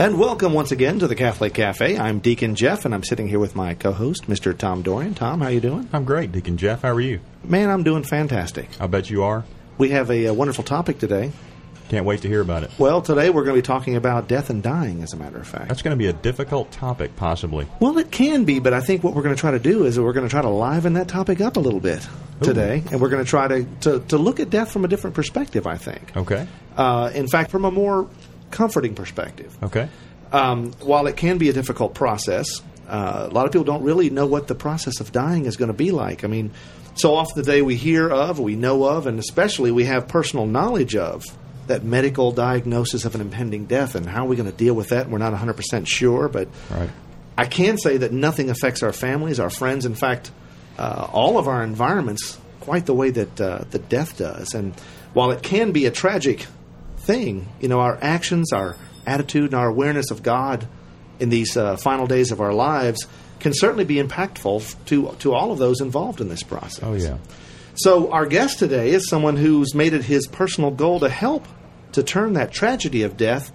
[0.00, 1.98] And welcome once again to the Catholic Cafe.
[1.98, 4.56] I'm Deacon Jeff, and I'm sitting here with my co-host, Mr.
[4.56, 5.12] Tom Dorian.
[5.12, 5.90] Tom, how are you doing?
[5.92, 6.80] I'm great, Deacon Jeff.
[6.80, 7.20] How are you?
[7.44, 8.70] Man, I'm doing fantastic.
[8.80, 9.44] I bet you are.
[9.76, 11.32] We have a, a wonderful topic today.
[11.90, 12.70] Can't wait to hear about it.
[12.78, 15.46] Well, today we're going to be talking about death and dying, as a matter of
[15.46, 15.68] fact.
[15.68, 17.66] That's going to be a difficult topic, possibly.
[17.78, 20.00] Well, it can be, but I think what we're going to try to do is
[20.00, 22.08] we're going to try to liven that topic up a little bit
[22.40, 25.14] today, and we're going to try to, to, to look at death from a different
[25.14, 26.16] perspective, I think.
[26.16, 26.48] Okay.
[26.74, 28.08] Uh, in fact, from a more
[28.50, 29.56] comforting perspective.
[29.62, 29.88] Okay.
[30.32, 32.46] Um, while it can be a difficult process,
[32.88, 35.68] uh, a lot of people don't really know what the process of dying is going
[35.68, 36.24] to be like.
[36.24, 36.52] I mean,
[36.94, 40.46] so often the day we hear of, we know of, and especially we have personal
[40.46, 41.24] knowledge of
[41.66, 44.88] that medical diagnosis of an impending death and how are we going to deal with
[44.88, 45.08] that.
[45.08, 46.90] We're not 100% sure, but Right.
[47.38, 50.30] I can say that nothing affects our families, our friends, in fact,
[50.78, 54.54] uh, all of our environments quite the way that uh, the death does.
[54.54, 54.74] And
[55.14, 56.46] while it can be a tragic
[57.10, 60.66] thing, you know, our actions, our attitude, and our awareness of God
[61.18, 63.06] in these uh, final days of our lives
[63.40, 66.84] can certainly be impactful to to all of those involved in this process.
[66.84, 67.18] Oh, yeah.
[67.74, 71.46] So our guest today is someone who's made it his personal goal to help
[71.92, 73.50] to turn that tragedy of death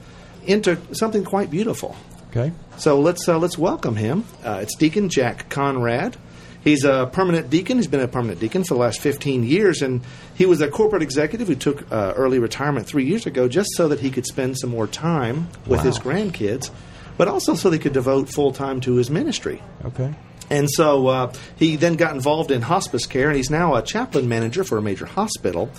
[0.45, 1.95] into something quite beautiful.
[2.31, 2.51] Okay.
[2.77, 4.25] So let's uh, let's welcome him.
[4.43, 6.17] Uh, it's Deacon Jack Conrad.
[6.65, 7.77] He's a permanent deacon.
[7.77, 10.01] He's been a permanent deacon for the last 15 years, and
[10.33, 13.87] he was a corporate executive who took uh, early retirement three years ago just so
[13.87, 16.71] that he could spend some more time with his grandkids,
[17.17, 19.61] but also so that he could devote full time to his ministry.
[19.85, 20.11] Okay.
[20.49, 24.27] And so uh, he then got involved in hospice care, and he's now a chaplain
[24.27, 25.69] manager for a major hospital.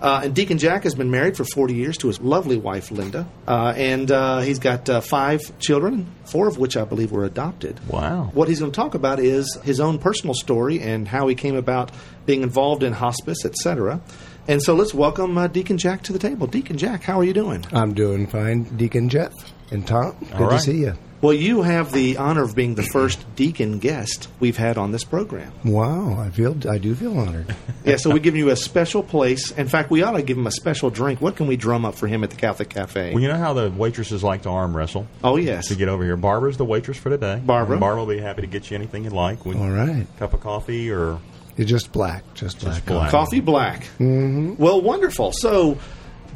[0.00, 3.26] Uh, and Deacon Jack has been married for 40 years to his lovely wife, Linda.
[3.46, 7.80] Uh, and uh, he's got uh, five children, four of which I believe were adopted.
[7.88, 8.30] Wow.
[8.34, 11.56] What he's going to talk about is his own personal story and how he came
[11.56, 11.90] about
[12.26, 14.00] being involved in hospice, etc.
[14.48, 16.46] And so let's welcome uh, Deacon Jack to the table.
[16.46, 17.64] Deacon Jack, how are you doing?
[17.72, 19.32] I'm doing fine, Deacon Jeff
[19.70, 20.16] and Tom.
[20.20, 20.94] Good All to see you.
[21.22, 25.02] Well, you have the honor of being the first deacon guest we've had on this
[25.04, 25.50] program.
[25.64, 27.54] Wow, I feel I do feel honored.
[27.86, 29.52] Yeah, so we're giving you a special place.
[29.52, 31.20] In fact, we ought to give him a special drink.
[31.20, 33.12] What can we drum up for him at the Catholic Cafe?
[33.14, 35.06] Well, you know how the waitresses like to arm wrestle?
[35.22, 35.68] oh, yes.
[35.68, 37.40] To get over here, Barbara's the waitress for today.
[37.46, 37.74] Barbara.
[37.74, 39.46] And Barbara will be happy to get you anything you like.
[39.46, 41.20] We, All right, Cup of coffee or
[41.56, 42.84] it's just black, just black.
[42.86, 43.10] black.
[43.12, 43.82] Coffee black.
[44.00, 44.56] Mm-hmm.
[44.58, 45.30] Well, wonderful.
[45.30, 45.78] So,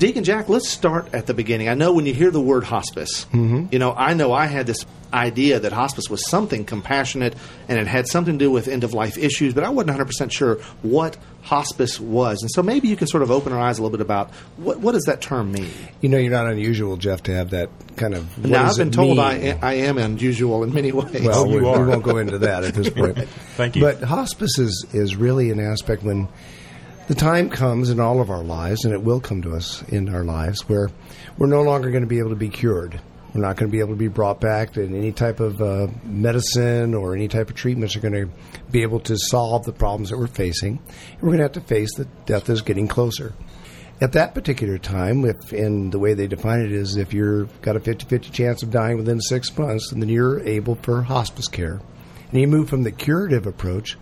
[0.00, 1.69] Deacon Jack, let's start at the beginning.
[1.69, 3.66] I know when you hear the word hospice, mm-hmm.
[3.71, 7.34] you know, I know I had this idea that hospice was something compassionate
[7.69, 10.33] and it had something to do with end of life issues, but I wasn't 100%
[10.33, 12.41] sure what hospice was.
[12.41, 14.81] And so maybe you can sort of open our eyes a little bit about what,
[14.81, 15.71] what does that term mean?
[16.00, 18.39] You know, you're not unusual, Jeff, to have that kind of.
[18.39, 19.27] what now, I've been it told mean?
[19.27, 21.27] I, I am unusual in many ways.
[21.27, 21.78] Well, you we, are.
[21.78, 23.19] we won't go into that at this point.
[23.56, 23.83] Thank you.
[23.83, 26.27] But hospice is, is really an aspect when
[27.10, 30.15] the time comes in all of our lives, and it will come to us in
[30.15, 30.88] our lives, where
[31.37, 33.00] we're no longer going to be able to be cured.
[33.34, 35.88] We're not going to be able to be brought back, and any type of uh,
[36.04, 38.28] medicine or any type of treatments are going to
[38.71, 40.81] be able to solve the problems that we're facing.
[41.15, 43.34] And we're going to have to face that death is getting closer.
[44.00, 47.75] At that particular time, if and the way they define it is if you've got
[47.75, 51.81] a 50-50 chance of dying within six months, then you're able for hospice care.
[52.31, 53.98] And you move from the curative approach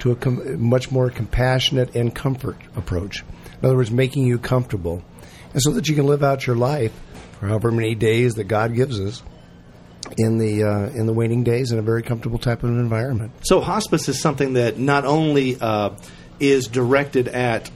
[0.00, 3.22] to a com- much more compassionate and comfort approach.
[3.60, 5.02] In other words, making you comfortable,
[5.52, 6.92] and so that you can live out your life
[7.38, 9.22] for however many days that God gives us
[10.16, 13.32] in the uh, in the waning days in a very comfortable type of environment.
[13.42, 15.96] So hospice is something that not only uh,
[16.38, 17.70] is directed at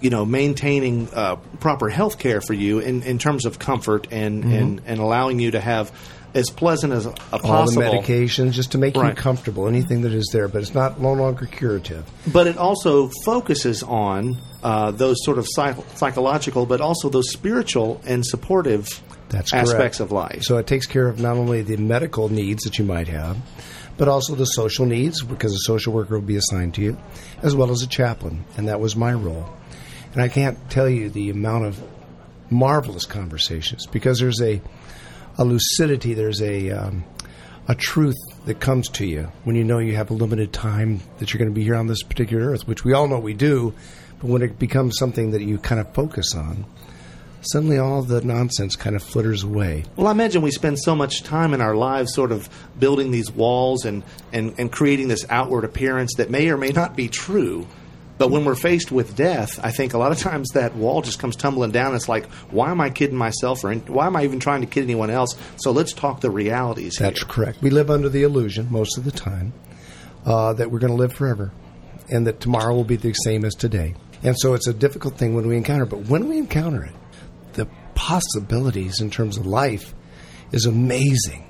[0.00, 4.44] you know maintaining uh, proper health care for you in, in terms of comfort and,
[4.44, 5.90] and, and allowing you to have
[6.36, 7.46] as pleasant as a, Mm-hmm.
[7.50, 9.08] All the medications just to make Right.
[9.08, 12.04] you comfortable, anything that is there, but it's not no longer curative.
[12.32, 18.00] but it also focuses on uh, those sort of psych- psychological but also those spiritual
[18.06, 20.00] and supportive That's aspects correct.
[20.00, 23.08] of life So it takes care of not only the medical needs that you might
[23.08, 23.36] have,
[23.98, 26.98] but also the social needs, because a social worker will be assigned to you,
[27.42, 28.44] as well as a chaplain.
[28.58, 29.46] And that was my role.
[30.12, 31.80] And I can't tell you the amount of
[32.50, 34.60] marvelous conversations, because there's a,
[35.38, 37.04] a lucidity, there's a, um,
[37.68, 38.16] a truth
[38.46, 41.50] that comes to you when you know you have a limited time that you're going
[41.50, 43.74] to be here on this particular earth, which we all know we do,
[44.20, 46.64] but when it becomes something that you kind of focus on,
[47.42, 49.84] suddenly all the nonsense kind of flitters away.
[49.94, 52.48] Well, I imagine we spend so much time in our lives sort of
[52.78, 54.02] building these walls and,
[54.32, 57.66] and, and creating this outward appearance that may or may not be true.
[58.18, 61.18] But when we're faced with death, I think a lot of times that wall just
[61.18, 61.94] comes tumbling down.
[61.94, 64.84] It's like, why am I kidding myself, or why am I even trying to kid
[64.84, 65.36] anyone else?
[65.56, 66.96] So let's talk the realities.
[66.98, 67.28] That's here.
[67.28, 67.60] correct.
[67.60, 69.52] We live under the illusion most of the time
[70.24, 71.52] uh, that we're going to live forever,
[72.08, 73.94] and that tomorrow will be the same as today.
[74.22, 75.84] And so it's a difficult thing when we encounter.
[75.84, 75.90] it.
[75.90, 76.94] But when we encounter it,
[77.52, 79.94] the possibilities in terms of life
[80.52, 81.44] is amazing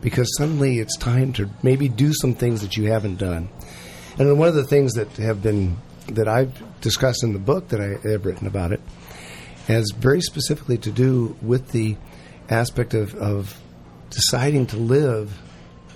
[0.00, 3.48] because suddenly it's time to maybe do some things that you haven't done.
[4.18, 7.80] And one of the things that have been that I've discussed in the book that
[7.80, 8.80] I have written about it
[9.66, 11.96] has very specifically to do with the
[12.48, 13.60] aspect of, of
[14.10, 15.30] deciding to live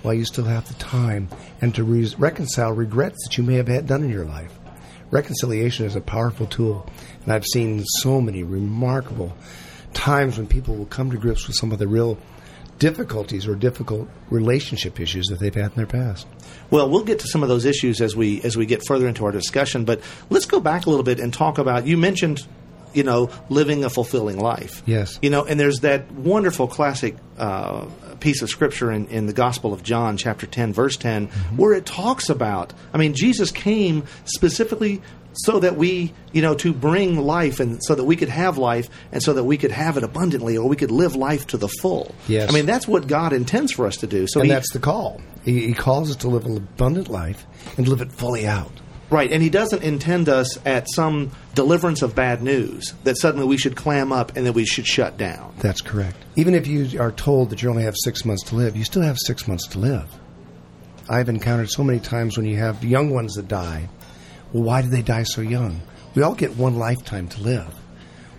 [0.01, 1.27] while you still have the time
[1.61, 4.57] and to re- reconcile regrets that you may have had done in your life.
[5.11, 6.89] Reconciliation is a powerful tool,
[7.23, 9.35] and I've seen so many remarkable
[9.93, 12.17] times when people will come to grips with some of the real
[12.79, 16.27] difficulties or difficult relationship issues that they've had in their past.
[16.69, 19.25] Well, we'll get to some of those issues as we as we get further into
[19.25, 22.45] our discussion, but let's go back a little bit and talk about you mentioned
[22.93, 24.81] you know, living a fulfilling life.
[24.87, 25.19] Yes.
[25.21, 27.85] You know, and there's that wonderful classic uh,
[28.19, 31.57] piece of scripture in, in the Gospel of John, chapter 10, verse 10, mm-hmm.
[31.57, 35.01] where it talks about, I mean, Jesus came specifically
[35.37, 38.89] so that we, you know, to bring life and so that we could have life
[39.11, 41.67] and so that we could have it abundantly or we could live life to the
[41.67, 42.13] full.
[42.27, 42.49] Yes.
[42.49, 44.27] I mean, that's what God intends for us to do.
[44.27, 45.21] So and he, that's the call.
[45.43, 47.45] He, he calls us to live an abundant life
[47.77, 48.71] and live it fully out.
[49.09, 53.57] Right, and he doesn't intend us at some deliverance of bad news that suddenly we
[53.57, 55.53] should clam up and that we should shut down.
[55.59, 56.17] That's correct.
[56.35, 59.03] Even if you are told that you only have six months to live, you still
[59.03, 60.09] have six months to live.
[61.09, 63.87] I've encountered so many times when you have young ones that die.
[64.53, 65.81] Well, why do they die so young?
[66.15, 67.73] We all get one lifetime to live.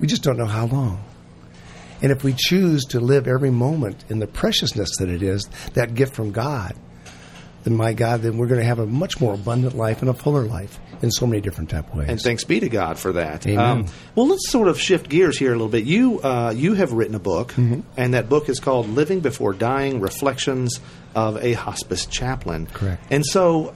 [0.00, 1.04] We just don't know how long.
[2.00, 5.94] And if we choose to live every moment in the preciousness that it is, that
[5.94, 6.76] gift from God,
[7.64, 10.14] then my God, then we're going to have a much more abundant life and a
[10.14, 12.08] fuller life in so many different type of ways.
[12.08, 13.46] And thanks be to God for that.
[13.46, 13.58] Amen.
[13.58, 15.84] Um, well, let's sort of shift gears here a little bit.
[15.84, 17.80] You uh, you have written a book, mm-hmm.
[17.96, 20.80] and that book is called "Living Before Dying: Reflections
[21.14, 23.04] of a Hospice Chaplain." Correct.
[23.10, 23.74] And so,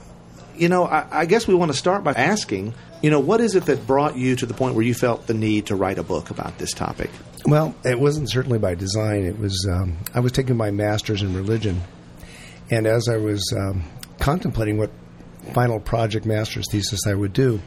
[0.55, 3.55] you know, I, I guess we want to start by asking, you know, what is
[3.55, 6.03] it that brought you to the point where you felt the need to write a
[6.03, 7.09] book about this topic?
[7.45, 9.25] Well, it wasn't certainly by design.
[9.25, 11.81] It was um, I was taking my master's in religion
[12.69, 13.83] and as I was um,
[14.19, 14.91] contemplating what
[15.53, 17.61] final project master's thesis I would do,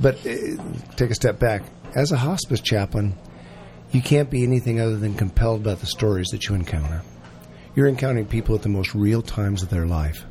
[0.00, 0.56] but uh,
[0.96, 1.62] take a step back.
[1.94, 3.14] As a hospice chaplain,
[3.92, 7.02] you can't be anything other than compelled by the stories that you encounter.
[7.74, 10.24] You're encountering people at the most real times of their life.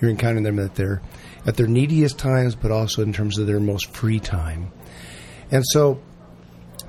[0.00, 1.02] You're encountering them at their
[1.46, 4.72] at their neediest times, but also in terms of their most free time.
[5.50, 6.00] And so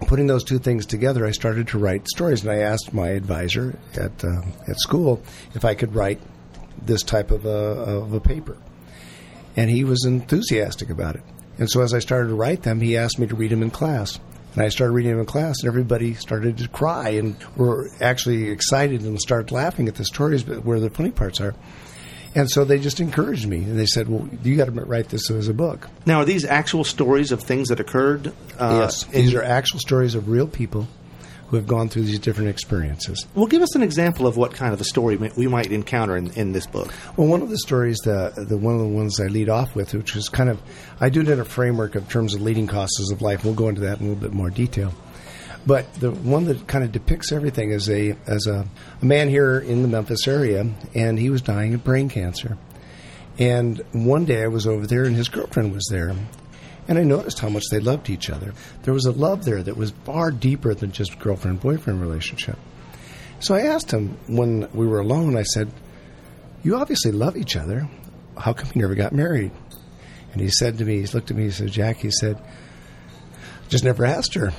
[0.08, 3.78] putting those two things together, I started to write stories, and I asked my advisor
[3.96, 5.22] at uh, at school
[5.54, 6.20] if I could write
[6.84, 8.58] this type of a, of a paper,
[9.56, 11.24] and he was enthusiastic about it.
[11.58, 13.72] And so, as I started to write them, he asked me to read them in
[13.72, 14.20] class.
[14.54, 18.50] And I started reading them in class, and everybody started to cry and were actually
[18.50, 21.56] excited and started laughing at the stories, but where the funny parts are.
[22.34, 25.30] And so they just encouraged me, and they said, "Well, you got to write this
[25.30, 28.34] as a book." Now, are these actual stories of things that occurred?
[28.58, 30.88] Uh, yes, these are actual stories of real people
[31.52, 33.28] who have gone through these different experiences.
[33.36, 36.32] Well, give us an example of what kind of a story we might encounter in,
[36.32, 36.94] in this book.
[37.18, 39.94] Well, one of the stories, the, the one of the ones I lead off with,
[39.94, 40.62] which is kind of,
[41.02, 43.44] I do it in a framework of terms of leading causes of life.
[43.44, 44.94] We'll go into that in a little bit more detail.
[45.66, 48.66] But the one that kind of depicts everything is a as a,
[49.02, 50.66] a man here in the Memphis area,
[50.96, 52.58] and he was dying of brain cancer.
[53.38, 56.16] And one day I was over there, and his girlfriend was there,
[56.88, 58.54] and I noticed how much they loved each other.
[58.84, 62.58] There was a love there that was far deeper than just girlfriend boyfriend relationship.
[63.40, 65.38] So I asked him when we were alone.
[65.38, 65.72] I said,
[66.64, 67.88] "You obviously love each other.
[68.36, 69.52] How come you never got married?"
[70.34, 72.38] And he said to me, he looked at me, he said, "Jack," he said,
[73.70, 74.54] "just never asked her."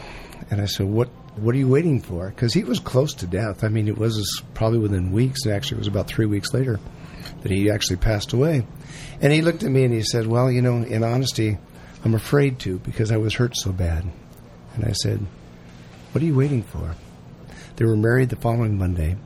[0.50, 1.08] And I said, "What?
[1.36, 3.64] What are you waiting for?" Because he was close to death.
[3.64, 5.46] I mean, it was probably within weeks.
[5.46, 6.78] Actually, it was about three weeks later
[7.42, 8.66] that he actually passed away.
[9.20, 11.58] And he looked at me and he said, "Well, you know, in honesty,
[12.04, 14.04] I'm afraid to because I was hurt so bad."
[14.74, 15.24] And I said,
[16.12, 16.96] "What are you waiting for?"
[17.76, 19.16] They were married the following Monday,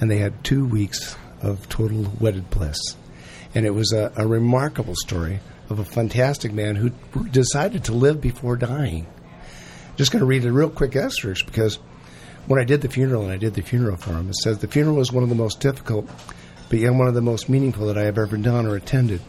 [0.00, 2.78] and they had two weeks of total wedded bliss.
[3.54, 6.90] And it was a, a remarkable story of a fantastic man who
[7.28, 9.06] decided to live before dying
[9.96, 11.78] just going to read a real quick asterisk because
[12.46, 14.68] when I did the funeral, and I did the funeral for him, it says the
[14.68, 16.08] funeral was one of the most difficult,
[16.68, 19.20] but yet one of the most meaningful that I have ever done or attended.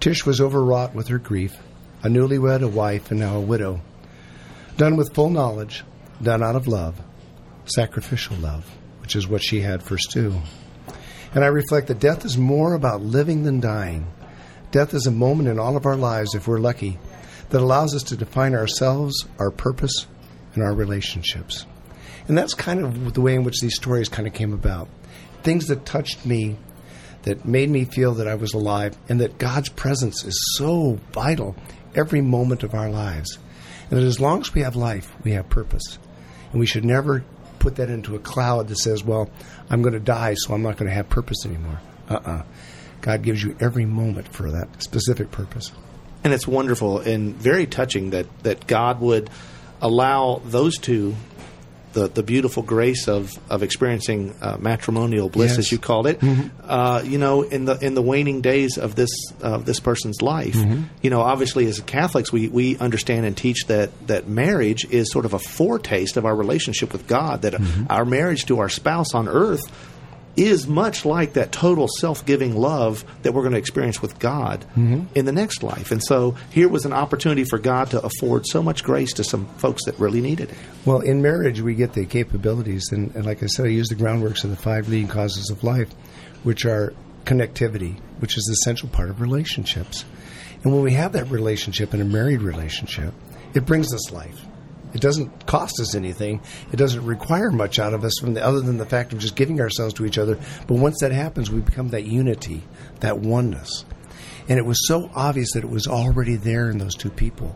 [0.00, 1.58] Tish was overwrought with her grief,
[2.02, 3.80] a newlywed, a wife, and now a widow.
[4.76, 5.84] Done with full knowledge,
[6.22, 7.00] done out of love,
[7.64, 8.64] sacrificial love,
[9.00, 10.40] which is what she had for Stu.
[11.34, 14.06] And I reflect that death is more about living than dying.
[14.70, 16.98] Death is a moment in all of our lives, if we're lucky,
[17.50, 20.06] that allows us to define ourselves, our purpose,
[20.54, 21.66] and our relationships.
[22.26, 24.88] And that's kind of the way in which these stories kind of came about.
[25.42, 26.58] Things that touched me,
[27.22, 31.56] that made me feel that I was alive, and that God's presence is so vital
[31.94, 33.38] every moment of our lives.
[33.90, 35.98] And that as long as we have life, we have purpose.
[36.50, 37.24] And we should never
[37.58, 39.30] put that into a cloud that says, well,
[39.70, 41.80] I'm going to die, so I'm not going to have purpose anymore.
[42.08, 42.30] Uh uh-uh.
[42.30, 42.42] uh
[43.00, 45.72] God gives you every moment for that specific purpose.
[46.28, 49.30] And it's wonderful and very touching that, that God would
[49.80, 51.16] allow those two
[51.94, 55.58] the, the beautiful grace of, of experiencing uh, matrimonial bliss, yes.
[55.58, 56.48] as you called it, mm-hmm.
[56.62, 59.08] uh, you know, in the in the waning days of this
[59.42, 60.54] uh, this person's life.
[60.54, 60.82] Mm-hmm.
[61.00, 65.24] You know, obviously, as Catholics, we, we understand and teach that that marriage is sort
[65.24, 67.40] of a foretaste of our relationship with God.
[67.42, 67.86] That mm-hmm.
[67.88, 69.62] our marriage to our spouse on earth
[70.38, 74.64] is much like that total self giving love that we're going to experience with God
[74.76, 75.04] mm-hmm.
[75.14, 75.90] in the next life.
[75.90, 79.46] And so here was an opportunity for God to afford so much grace to some
[79.56, 80.56] folks that really needed it.
[80.84, 82.92] Well, in marriage, we get the capabilities.
[82.92, 85.64] And, and like I said, I use the groundworks of the five leading causes of
[85.64, 85.90] life,
[86.44, 90.04] which are connectivity, which is the essential part of relationships.
[90.62, 93.14] And when we have that relationship in a married relationship,
[93.54, 94.40] it brings us life.
[94.94, 96.40] It doesn't cost us anything.
[96.72, 99.36] It doesn't require much out of us from the, other than the fact of just
[99.36, 100.38] giving ourselves to each other.
[100.66, 102.64] But once that happens, we become that unity,
[103.00, 103.84] that oneness.
[104.48, 107.54] And it was so obvious that it was already there in those two people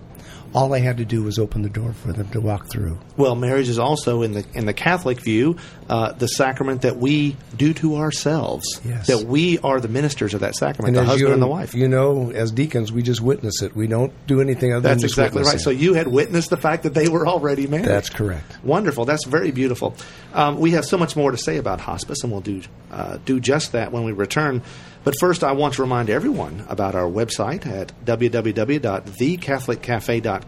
[0.54, 2.99] all I had to do was open the door for them to walk through.
[3.16, 5.56] Well, marriage is also in the in the Catholic view
[5.88, 8.80] uh, the sacrament that we do to ourselves.
[8.85, 9.06] Yes.
[9.06, 11.75] That we are the ministers of that sacrament, and the husband you, and the wife.
[11.75, 13.75] You know, as deacons, we just witness it.
[13.75, 15.61] We don't do anything other That's than exactly right.
[15.61, 17.87] So you had witnessed the fact that they were already married.
[17.87, 18.62] That's correct.
[18.62, 19.06] Wonderful.
[19.06, 19.97] That's very beautiful.
[20.35, 23.40] Um, we have so much more to say about hospice, and we'll do uh, do
[23.40, 24.62] just that when we return.
[25.04, 30.42] But first, I want to remind everyone about our website at www.thecatholiccafe.com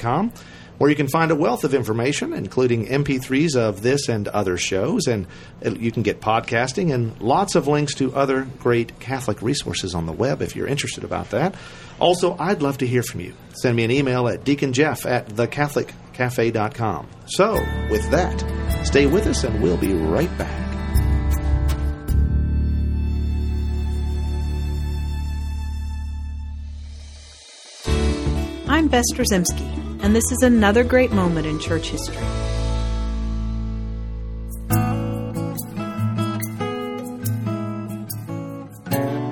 [0.79, 5.07] where you can find a wealth of information, including MP3s of this and other shows,
[5.07, 5.27] and
[5.65, 10.07] uh, you can get podcasting and lots of links to other great Catholic resources on
[10.07, 11.55] the web if you're interested about that.
[12.01, 13.35] Also, I'd love to hear from you.
[13.63, 17.09] Send me an email at deaconjeff at thecatholiccafe.com.
[17.27, 17.53] So,
[17.91, 20.65] with that, stay with us and we'll be right back.
[28.67, 32.17] I'm Bess Drzymski, and this is another great moment in church history.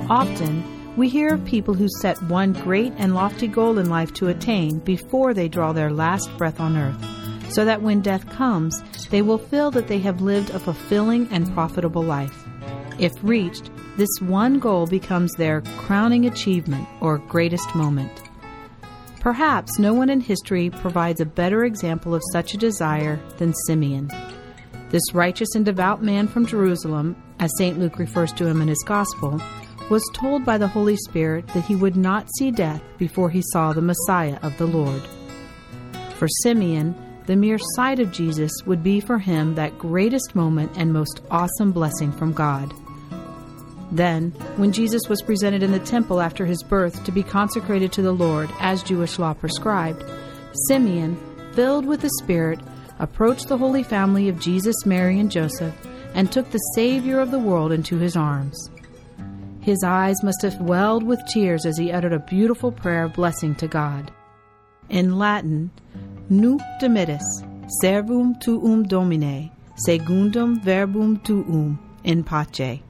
[0.09, 0.63] Often,
[0.97, 4.79] we hear of people who set one great and lofty goal in life to attain
[4.81, 9.39] before they draw their last breath on earth, so that when death comes, they will
[9.39, 12.45] feel that they have lived a fulfilling and profitable life.
[12.99, 18.13] If reached, this one goal becomes their crowning achievement or greatest moment.
[19.23, 24.11] Perhaps no one in history provides a better example of such a desire than Simeon.
[24.91, 27.79] This righteous and devout man from Jerusalem, as St.
[27.79, 29.41] Luke refers to him in his Gospel,
[29.91, 33.73] was told by the Holy Spirit that he would not see death before he saw
[33.73, 35.03] the Messiah of the Lord.
[36.17, 36.93] For Simeon,
[37.27, 41.71] the mere sight of Jesus would be for him that greatest moment and most awesome
[41.71, 42.75] blessing from God.
[43.93, 48.03] Then, when Jesus was presented in the temple after his birth to be consecrated to
[48.03, 50.03] the Lord as Jewish law prescribed,
[50.67, 51.17] Simeon,
[51.53, 52.59] filled with the Spirit,
[52.99, 55.75] approached the Holy Family of Jesus, Mary, and Joseph
[56.15, 58.71] and took the Savior of the world into his arms.
[59.61, 63.55] His eyes must have welled with tears as he uttered a beautiful prayer of blessing
[63.57, 64.11] to God.
[64.89, 65.71] In Latin,
[66.31, 67.23] Nunc dimittis,
[67.83, 69.51] servum tuum domine,
[69.87, 72.81] secundum verbum tuum, in pace.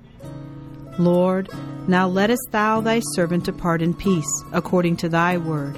[0.98, 1.48] Lord,
[1.88, 5.76] now lettest thou thy servant depart in peace, according to thy word.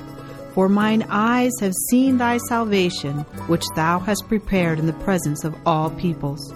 [0.54, 5.56] For mine eyes have seen thy salvation, which thou hast prepared in the presence of
[5.66, 6.54] all peoples,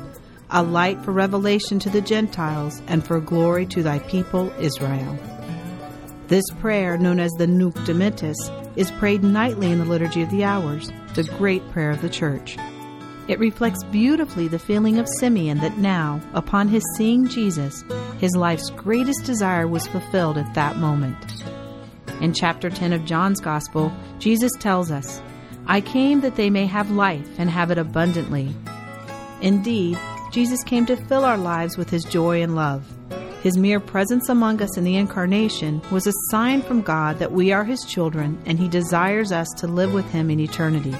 [0.50, 5.18] a light for revelation to the Gentiles, and for glory to thy people Israel.
[6.28, 8.36] This prayer, known as the Nunc Dimittis,
[8.76, 12.56] is prayed nightly in the Liturgy of the Hours, the great prayer of the Church.
[13.28, 17.84] It reflects beautifully the feeling of Simeon that now, upon his seeing Jesus,
[18.18, 21.44] his life's greatest desire was fulfilled at that moment.
[22.22, 25.20] In chapter 10 of John's Gospel, Jesus tells us,
[25.66, 28.54] I came that they may have life and have it abundantly.
[29.42, 29.98] Indeed,
[30.32, 32.90] Jesus came to fill our lives with his joy and love.
[33.42, 37.52] His mere presence among us in the Incarnation was a sign from God that we
[37.52, 40.96] are his children and he desires us to live with him in eternity.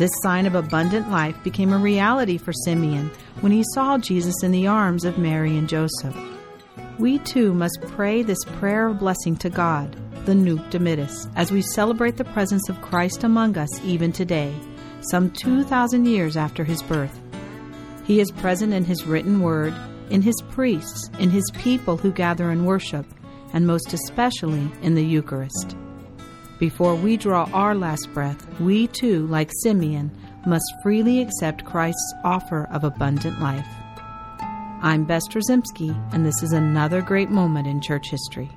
[0.00, 3.10] This sign of abundant life became a reality for Simeon
[3.42, 6.16] when he saw Jesus in the arms of Mary and Joseph.
[6.98, 11.60] We too must pray this prayer of blessing to God, the Nunc Dimittis as we
[11.60, 14.54] celebrate the presence of Christ among us even today,
[15.10, 17.20] some 2,000 years after his birth.
[18.06, 19.74] He is present in his written word,
[20.08, 23.04] in his priests, in his people who gather and worship,
[23.52, 25.76] and most especially in the Eucharist.
[26.60, 30.10] Before we draw our last breath, we too, like Simeon,
[30.46, 33.66] must freely accept Christ's offer of abundant life.
[34.82, 38.50] I'm Bess Drzymski, and this is another great moment in church history.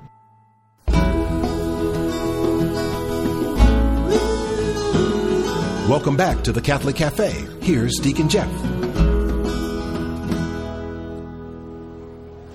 [5.88, 7.48] Welcome back to the Catholic Cafe.
[7.62, 8.51] Here's Deacon Jeff.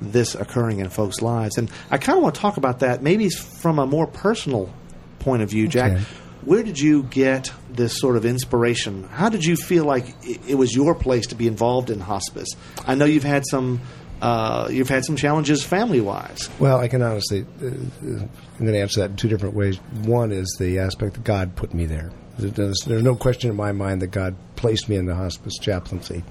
[0.00, 1.58] this occurring in folks' lives.
[1.58, 4.72] And I kind of want to talk about that maybe from a more personal
[5.18, 5.92] point of view, Jack.
[5.92, 6.04] Okay.
[6.44, 9.04] Where did you get this sort of inspiration?
[9.04, 12.48] How did you feel like it it was your place to be involved in hospice?
[12.84, 13.80] I know you've had some
[14.22, 16.48] uh, you've had some challenges family wise.
[16.60, 19.78] Well, I can honestly, uh, I'm going to answer that in two different ways.
[20.04, 22.12] One is the aspect that God put me there.
[22.38, 26.22] There's, there's no question in my mind that God placed me in the hospice chaplaincy.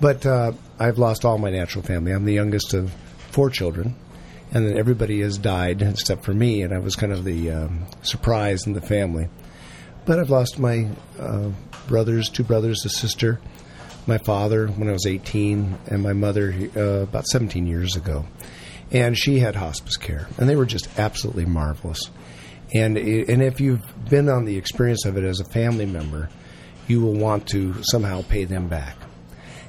[0.00, 2.10] But uh, I've lost all my natural family.
[2.10, 2.92] I'm the youngest of
[3.30, 3.94] four children,
[4.50, 7.86] and then everybody has died except for me, and I was kind of the um,
[8.02, 9.28] surprise in the family.
[10.04, 11.50] But I've lost my uh,
[11.86, 13.40] brothers, two brothers, a sister,
[14.08, 18.24] my father when I was 18, and my mother uh, about 17 years ago.
[18.90, 22.10] And she had hospice care, and they were just absolutely marvelous.
[22.74, 26.28] And i- and if you've been on the experience of it as a family member,
[26.86, 28.96] you will want to somehow pay them back.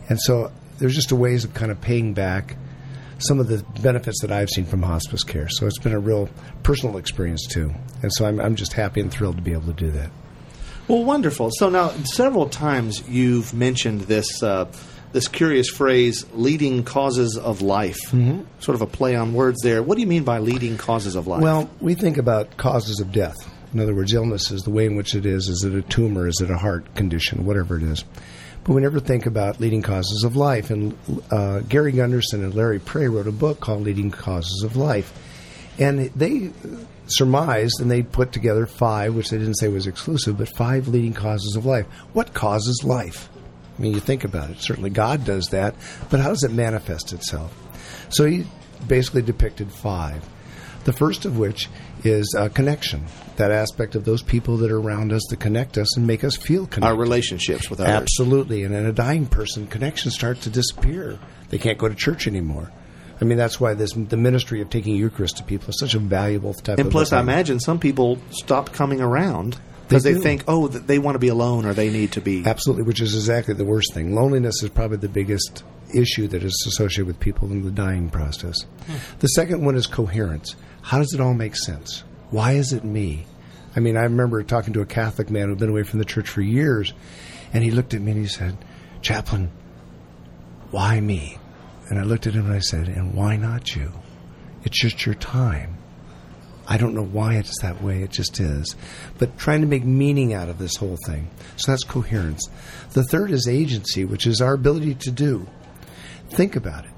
[0.08, 2.56] And so there's just a ways of kind of paying back
[3.18, 5.50] some of the benefits that I've seen from hospice care.
[5.50, 6.30] So it's been a real
[6.64, 7.74] personal experience too.
[8.02, 10.10] And so I'm, I'm just happy and thrilled to be able to do that.
[10.90, 11.52] Well, wonderful.
[11.54, 14.66] So now, several times you've mentioned this uh,
[15.12, 18.42] this curious phrase, "leading causes of life." Mm-hmm.
[18.60, 19.84] Sort of a play on words there.
[19.84, 21.44] What do you mean by leading causes of life?
[21.44, 23.38] Well, we think about causes of death.
[23.72, 25.48] In other words, illnesses, the way in which it is.
[25.48, 26.28] Is it a tumor?
[26.28, 27.46] Is it a heart condition?
[27.46, 28.04] Whatever it is.
[28.64, 30.72] But we never think about leading causes of life.
[30.72, 30.98] And
[31.30, 35.14] uh, Gary Gunderson and Larry Pray wrote a book called Leading Causes of Life.
[35.78, 36.52] And they
[37.12, 41.14] surmised and they put together five, which they didn't say was exclusive, but five leading
[41.14, 41.86] causes of life.
[42.14, 43.30] What causes life?
[43.78, 44.62] I mean, you think about it.
[44.62, 45.76] Certainly God does that,
[46.10, 47.56] but how does it manifest itself?
[48.10, 48.46] So he
[48.88, 50.28] basically depicted five.
[50.86, 51.70] The first of which
[52.04, 55.98] is uh, connection, that aspect of those people that are around us that connect us
[55.98, 56.86] and make us feel connected.
[56.86, 57.94] our relationships with others.
[57.94, 58.64] Absolutely.
[58.64, 61.20] And in a dying person, connection starts to disappear.
[61.50, 62.72] They can't go to church anymore.
[63.22, 66.00] I mean, that's why this the ministry of taking Eucharist to people is such a
[66.00, 70.44] valuable type And plus, I imagine some people stop coming around because They they, think,
[70.48, 72.46] oh, th- they want to be alone or they need to be.
[72.46, 74.16] Absolutely, which is exactly the worst thing.
[74.16, 78.62] Loneliness is probably the biggest issue that is associated with people in the dying process.
[78.86, 78.96] Hmm.
[79.20, 80.56] The second one is coherence.
[80.84, 82.04] How does it all make sense?
[82.30, 83.26] Why is it me?
[83.76, 86.30] I mean, I remember talking to a Catholic man who'd been away from the church
[86.30, 86.94] for years,
[87.54, 88.58] and he looked at me and he said,
[89.02, 89.52] Chaplain,
[90.72, 91.38] why me?
[91.90, 93.92] And I looked at him and I said, And why not you?
[94.64, 95.78] It's just your time.
[96.68, 98.76] I don't know why it's that way, it just is.
[99.18, 101.28] But trying to make meaning out of this whole thing.
[101.56, 102.48] So that's coherence.
[102.92, 105.48] The third is agency, which is our ability to do.
[106.30, 106.92] Think about it.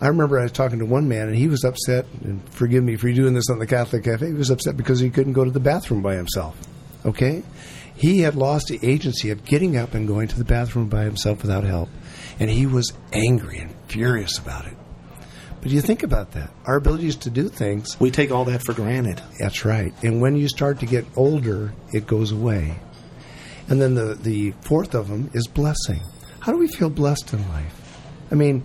[0.00, 2.96] I remember I was talking to one man, and he was upset, and forgive me
[2.96, 5.50] for doing this on the Catholic Cafe, he was upset because he couldn't go to
[5.50, 6.56] the bathroom by himself.
[7.04, 7.42] Okay?
[7.96, 11.42] He had lost the agency of getting up and going to the bathroom by himself
[11.42, 11.88] without help,
[12.38, 14.74] and he was angry and furious about it.
[15.60, 16.50] But you think about that.
[16.66, 19.22] Our abilities to do things We take all that for granted.
[19.38, 19.94] that's right.
[20.02, 22.74] And when you start to get older, it goes away.
[23.68, 26.02] And then the, the fourth of them is blessing.
[26.40, 27.98] How do we feel blessed in life?
[28.30, 28.64] I mean,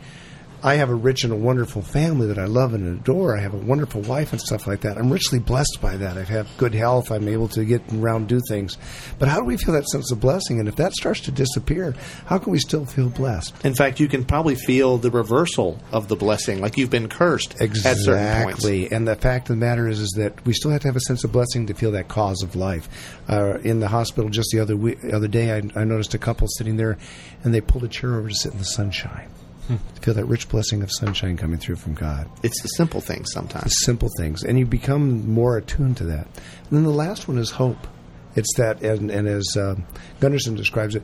[0.61, 3.37] I have a rich and a wonderful family that I love and adore.
[3.37, 4.97] I have a wonderful wife and stuff like that.
[4.97, 6.17] I'm richly blessed by that.
[6.17, 7.11] I have good health.
[7.11, 8.77] I'm able to get around do things.
[9.19, 10.59] But how do we feel that sense of blessing?
[10.59, 11.95] And if that starts to disappear,
[12.25, 13.53] how can we still feel blessed?
[13.63, 17.53] In fact, you can probably feel the reversal of the blessing, like you've been cursed
[17.61, 18.59] at certain points.
[18.59, 18.91] Exactly.
[18.91, 21.01] And the fact of the matter is, is that we still have to have a
[21.01, 22.89] sense of blessing to feel that cause of life.
[23.29, 26.47] Uh, in the hospital just the other we- other day, I, I noticed a couple
[26.49, 26.97] sitting there,
[27.43, 29.29] and they pulled a chair over to sit in the sunshine.
[29.77, 32.29] To feel that rich blessing of sunshine coming through from God.
[32.43, 33.65] It's the simple things sometimes.
[33.65, 36.25] The simple things, and you become more attuned to that.
[36.25, 37.87] And then the last one is hope.
[38.35, 39.75] It's that, and, and as uh,
[40.19, 41.03] Gunderson describes it,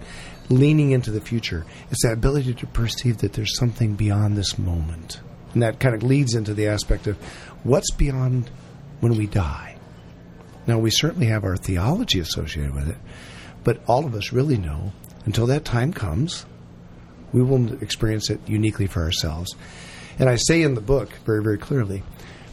[0.49, 1.65] leaning into the future.
[1.91, 5.19] It's that ability to perceive that there's something beyond this moment.
[5.53, 7.17] And that kind of leads into the aspect of
[7.63, 8.51] what's beyond
[8.99, 9.75] when we die.
[10.67, 12.97] Now, we certainly have our theology associated with it,
[13.63, 14.93] but all of us really know
[15.25, 16.45] until that time comes,
[17.33, 19.55] we will experience it uniquely for ourselves.
[20.17, 22.03] And I say in the book very, very clearly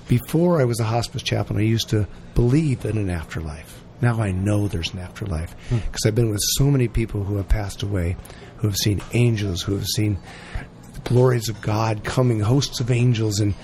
[0.08, 3.82] before I was a hospice chaplain, I used to believe in an afterlife.
[4.00, 6.08] Now I know there's an afterlife because hmm.
[6.08, 8.16] I've been with so many people who have passed away,
[8.56, 10.18] who have seen angels, who have seen
[10.92, 13.54] the glories of God coming, hosts of angels, and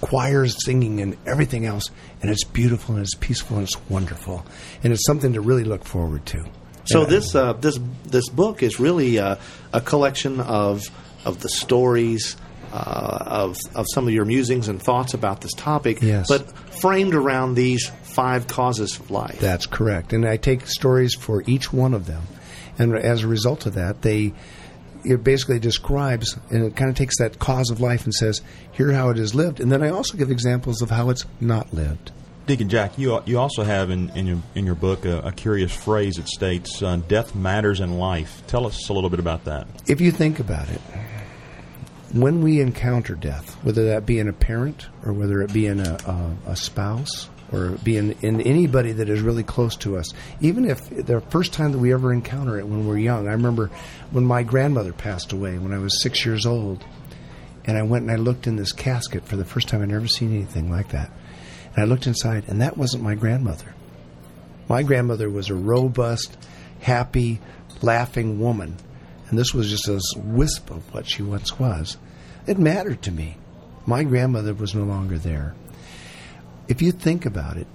[0.00, 1.90] choirs singing, and everything else.
[2.20, 4.44] And it's beautiful, and it's peaceful, and it's wonderful,
[4.84, 6.44] and it's something to really look forward to.
[6.92, 9.36] So this uh, this this book is really uh,
[9.72, 10.84] a collection of
[11.24, 12.36] of the stories.
[12.72, 16.28] Uh, of of some of your musings and thoughts about this topic, yes.
[16.28, 19.40] but framed around these five causes of life.
[19.40, 22.22] That's correct, and I take stories for each one of them,
[22.78, 24.34] and as a result of that, they
[25.04, 28.92] it basically describes and it kind of takes that cause of life and says, "Here
[28.92, 32.12] how it is lived," and then I also give examples of how it's not lived.
[32.46, 35.72] Deacon Jack, you you also have in in your, in your book a, a curious
[35.72, 39.68] phrase that states uh, "death matters in life." Tell us a little bit about that.
[39.86, 40.80] If you think about it,
[42.12, 45.80] when we encounter death, whether that be in a parent or whether it be in
[45.80, 45.96] a,
[46.46, 50.64] a, a spouse or be in, in anybody that is really close to us, even
[50.68, 53.70] if the first time that we ever encounter it when we're young, I remember
[54.10, 56.84] when my grandmother passed away when I was six years old,
[57.64, 59.82] and I went and I looked in this casket for the first time.
[59.82, 61.10] I'd never seen anything like that.
[61.74, 63.74] And I looked inside, and that wasn't my grandmother.
[64.68, 66.36] My grandmother was a robust,
[66.80, 67.40] happy,
[67.82, 68.76] laughing woman,
[69.28, 71.96] and this was just a wisp of what she once was.
[72.46, 73.36] It mattered to me.
[73.86, 75.54] My grandmother was no longer there.
[76.68, 77.66] If you think about it,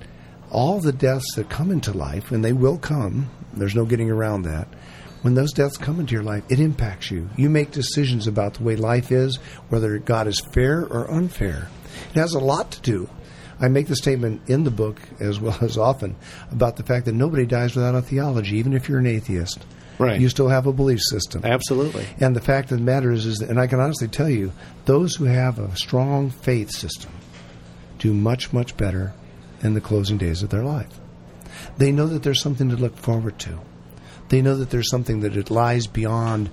[0.51, 4.43] all the deaths that come into life, and they will come, there's no getting around
[4.43, 4.67] that.
[5.21, 7.29] When those deaths come into your life, it impacts you.
[7.35, 9.37] You make decisions about the way life is,
[9.69, 11.67] whether God is fair or unfair.
[12.13, 13.09] It has a lot to do
[13.59, 16.15] I make the statement in the book as well as often
[16.51, 19.65] about the fact that nobody dies without a theology, even if you're an atheist.
[19.97, 20.19] Right.
[20.19, 21.45] You still have a belief system.
[21.45, 22.05] Absolutely.
[22.19, 24.51] And the fact of the matter is, is that, and I can honestly tell you,
[24.85, 27.11] those who have a strong faith system
[27.99, 29.13] do much, much better
[29.61, 30.99] in the closing days of their life.
[31.77, 33.59] They know that there's something to look forward to.
[34.27, 36.49] They know that there's something that it lies beyond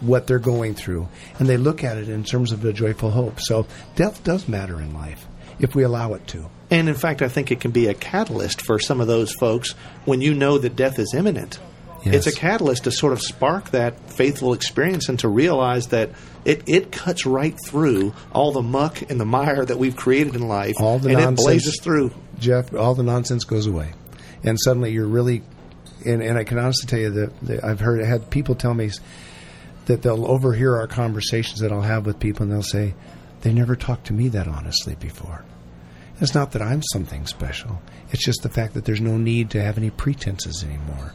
[0.00, 3.40] what they're going through, and they look at it in terms of a joyful hope.
[3.40, 5.26] So death does matter in life
[5.58, 6.48] if we allow it to.
[6.70, 9.72] And in fact, I think it can be a catalyst for some of those folks
[10.04, 11.58] when you know that death is imminent.
[12.04, 12.26] Yes.
[12.26, 16.10] It's a catalyst to sort of spark that faithful experience and to realize that
[16.44, 20.46] it, it cuts right through all the muck and the mire that we've created in
[20.46, 20.76] life.
[20.78, 22.12] All the and nonsense, it blazes through.
[22.38, 23.92] Jeff, all the nonsense goes away.
[24.44, 25.42] And suddenly you're really,
[26.04, 28.74] and, and I can honestly tell you that, that I've heard, I had people tell
[28.74, 28.90] me
[29.86, 32.94] that they'll overhear our conversations that I'll have with people and they'll say,
[33.46, 35.44] they never talked to me that honestly before.
[36.20, 37.80] It's not that I'm something special.
[38.10, 41.14] It's just the fact that there's no need to have any pretenses anymore.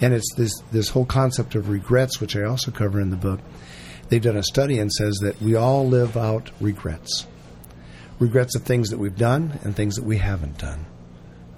[0.00, 3.38] And it's this this whole concept of regrets, which I also cover in the book.
[4.08, 7.28] They've done a study and says that we all live out regrets.
[8.18, 10.86] Regrets of things that we've done and things that we haven't done.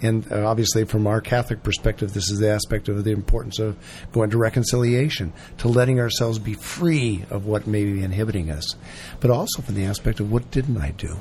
[0.05, 3.75] And uh, obviously, from our Catholic perspective, this is the aspect of the importance of
[4.13, 8.67] going to reconciliation, to letting ourselves be free of what may be inhibiting us,
[9.21, 11.17] but also from the aspect of what didn't I do?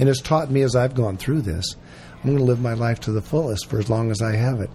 [0.00, 1.76] And it's taught me as I've gone through this,
[2.16, 4.60] I'm going to live my life to the fullest for as long as I have
[4.60, 4.70] it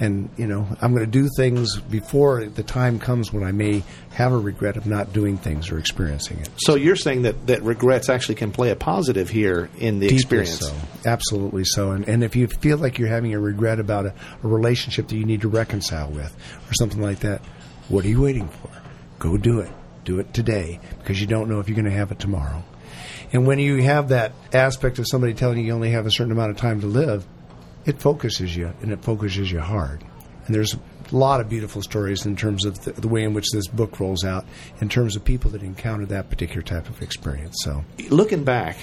[0.00, 3.82] and you know I'm going to do things before the time comes when I may
[4.10, 6.48] have a regret of not doing things or experiencing it.
[6.58, 10.16] So you're saying that, that regrets actually can play a positive here in the Deeply
[10.16, 10.60] experience.
[10.60, 10.74] So,
[11.06, 11.92] absolutely so.
[11.92, 15.16] And and if you feel like you're having a regret about a, a relationship that
[15.16, 16.34] you need to reconcile with
[16.70, 17.40] or something like that,
[17.88, 18.70] what are you waiting for?
[19.18, 19.70] Go do it.
[20.04, 22.62] Do it today because you don't know if you're going to have it tomorrow.
[23.32, 26.30] And when you have that aspect of somebody telling you you only have a certain
[26.30, 27.26] amount of time to live,
[27.86, 30.04] it focuses you and it focuses you hard.
[30.46, 33.50] And there's a lot of beautiful stories in terms of the, the, way in which
[33.52, 34.44] this book rolls out,
[34.80, 37.56] in terms of people that encounter that particular type of experience.
[37.62, 38.76] So, looking back,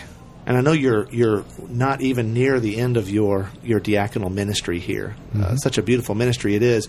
[0.45, 4.79] and I know you're you're not even near the end of your your diaconal ministry
[4.79, 5.15] here.
[5.33, 5.43] Uh, mm-hmm.
[5.43, 6.87] Uh, such a beautiful ministry it is.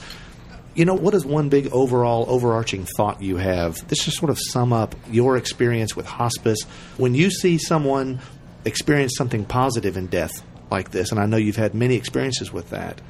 [0.75, 3.87] You know, what is one big overall overarching thought you have?
[3.89, 6.63] This just sort of sum up your experience with hospice.
[6.97, 8.21] When you see someone
[8.65, 12.71] experience something positive in death, like this, and I know you've had many experiences with
[12.71, 13.01] that.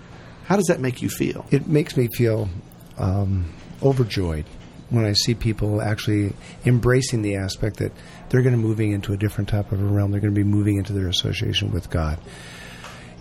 [0.44, 1.46] How does that make you feel?
[1.50, 2.50] It makes me feel
[2.98, 3.50] um,
[3.82, 4.44] overjoyed
[4.90, 6.34] when I see people actually
[6.66, 7.92] embracing the aspect that
[8.28, 10.10] they're going to be moving into a different type of a realm.
[10.10, 12.18] They're going to be moving into their association with God.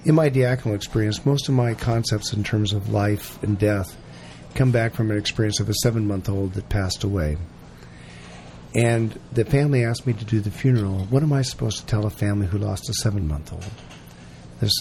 [0.04, 3.96] In my diaconal experience, most of my concepts in terms of life and death
[4.56, 7.38] come back from an experience of a seven month old that passed away.
[8.74, 11.06] And the family asked me to do the funeral.
[11.10, 13.64] What am I supposed to tell a family who lost a seven month old?
[14.62, 14.72] This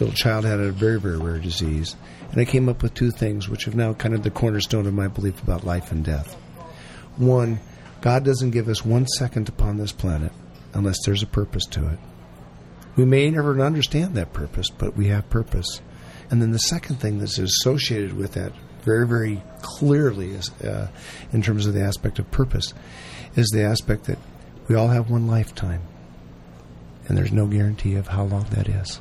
[0.00, 1.96] little child had a very, very rare disease.
[2.30, 4.94] And I came up with two things, which have now kind of the cornerstone of
[4.94, 6.34] my belief about life and death.
[7.16, 7.58] One,
[8.00, 10.32] God doesn't give us one second upon this planet
[10.72, 11.98] unless there's a purpose to it.
[12.96, 15.80] We may never understand that purpose, but we have purpose.
[16.30, 20.88] And then the second thing that's associated with that very, very clearly is, uh,
[21.32, 22.72] in terms of the aspect of purpose
[23.34, 24.18] is the aspect that
[24.68, 25.82] we all have one lifetime,
[27.08, 29.00] and there's no guarantee of how long that is.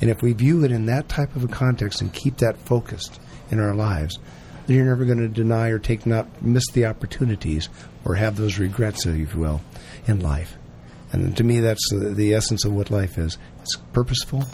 [0.00, 3.20] And if we view it in that type of a context and keep that focused
[3.50, 4.18] in our lives,
[4.66, 7.68] then you're never going to deny or take not miss the opportunities
[8.04, 9.60] or have those regrets, if you will,
[10.06, 10.56] in life.
[11.12, 13.38] And to me, that's the, the essence of what life is.
[13.62, 14.44] It's purposeful.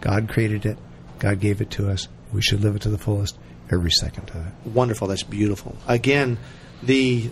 [0.00, 0.78] God created it.
[1.18, 2.08] God gave it to us.
[2.32, 3.36] We should live it to the fullest
[3.70, 4.52] every second of it.
[4.66, 5.08] Wonderful.
[5.08, 5.76] That's beautiful.
[5.86, 6.38] Again,
[6.82, 7.30] the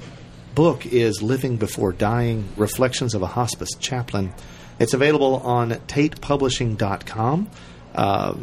[0.54, 4.32] book is Living Before Dying Reflections of a Hospice Chaplain.
[4.78, 7.50] It's available on tatepublishing.com.
[7.94, 8.34] Uh,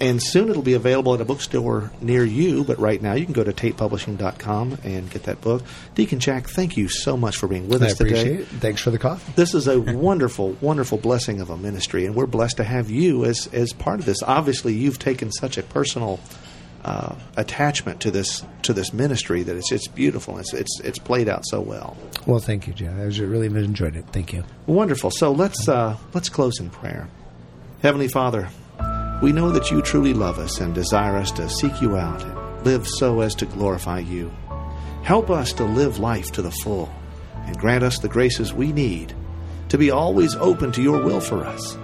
[0.00, 3.32] and soon it'll be available at a bookstore near you, but right now you can
[3.32, 5.62] go to tatepublishing.com and get that book.
[5.94, 8.34] Deacon Jack, thank you so much for being with I us today.
[8.34, 8.46] it.
[8.46, 9.32] Thanks for the coffee.
[9.36, 13.24] This is a wonderful, wonderful blessing of a ministry, and we're blessed to have you
[13.24, 14.22] as, as part of this.
[14.22, 16.18] Obviously, you've taken such a personal
[16.84, 20.38] uh, attachment to this to this ministry that it's it's beautiful.
[20.38, 21.96] It's it's it's played out so well.
[22.26, 22.92] Well, thank you, Jeff.
[22.92, 24.04] I really enjoyed it.
[24.12, 24.44] Thank you.
[24.66, 25.10] Wonderful.
[25.10, 27.08] So let's uh, let's close in prayer.
[27.82, 28.48] Heavenly Father,
[29.22, 32.64] we know that you truly love us and desire us to seek you out and
[32.64, 34.32] live so as to glorify you.
[35.02, 36.90] Help us to live life to the full
[37.46, 39.14] and grant us the graces we need
[39.68, 41.76] to be always open to your will for us,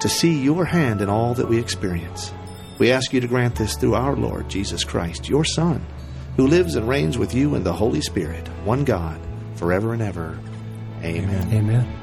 [0.00, 2.32] to see your hand in all that we experience.
[2.78, 5.84] We ask you to grant this through our Lord Jesus Christ, your Son,
[6.36, 9.20] who lives and reigns with you in the Holy Spirit, one God,
[9.56, 10.38] forever and ever.
[11.02, 11.52] Amen.
[11.52, 11.94] Amen.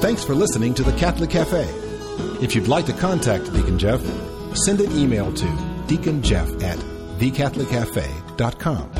[0.00, 1.68] Thanks for listening to the Catholic Cafe.
[2.42, 4.00] If you'd like to contact Deacon Jeff,
[4.56, 5.44] send an email to
[5.86, 6.78] deaconjeff at
[7.18, 8.99] thecatholiccafe.com.